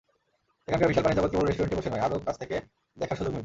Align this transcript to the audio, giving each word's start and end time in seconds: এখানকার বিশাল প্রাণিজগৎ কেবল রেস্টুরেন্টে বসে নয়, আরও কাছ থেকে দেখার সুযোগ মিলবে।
এখানকার 0.67 0.89
বিশাল 0.89 1.03
প্রাণিজগৎ 1.03 1.31
কেবল 1.31 1.45
রেস্টুরেন্টে 1.45 1.77
বসে 1.79 1.89
নয়, 1.91 2.03
আরও 2.05 2.17
কাছ 2.27 2.35
থেকে 2.41 2.55
দেখার 2.97 3.17
সুযোগ 3.17 3.31
মিলবে। 3.31 3.39